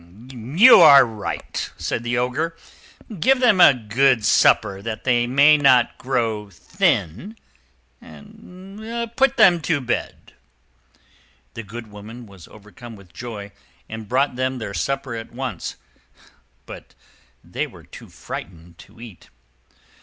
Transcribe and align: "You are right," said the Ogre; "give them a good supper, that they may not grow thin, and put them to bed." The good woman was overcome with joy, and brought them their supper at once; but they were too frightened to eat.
"You 0.31 0.79
are 0.81 1.05
right," 1.05 1.71
said 1.77 2.01
the 2.03 2.17
Ogre; 2.17 2.57
"give 3.19 3.39
them 3.39 3.61
a 3.61 3.75
good 3.75 4.25
supper, 4.25 4.81
that 4.81 5.03
they 5.03 5.27
may 5.27 5.57
not 5.57 5.95
grow 5.99 6.49
thin, 6.49 7.37
and 8.01 9.11
put 9.15 9.37
them 9.37 9.61
to 9.61 9.79
bed." 9.79 10.33
The 11.53 11.61
good 11.61 11.91
woman 11.91 12.25
was 12.25 12.47
overcome 12.47 12.95
with 12.95 13.13
joy, 13.13 13.51
and 13.87 14.09
brought 14.09 14.35
them 14.37 14.57
their 14.57 14.73
supper 14.73 15.13
at 15.13 15.33
once; 15.33 15.75
but 16.65 16.95
they 17.43 17.67
were 17.67 17.83
too 17.83 18.09
frightened 18.09 18.79
to 18.79 18.99
eat. 18.99 19.29